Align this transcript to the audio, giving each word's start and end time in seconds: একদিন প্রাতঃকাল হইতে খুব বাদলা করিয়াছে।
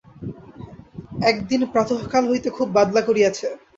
একদিন 1.23 1.61
প্রাতঃকাল 1.73 2.23
হইতে 2.31 2.49
খুব 2.57 2.67
বাদলা 2.77 3.01
করিয়াছে। 3.07 3.47